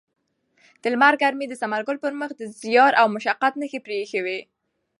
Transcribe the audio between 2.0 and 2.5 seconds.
پر مخ د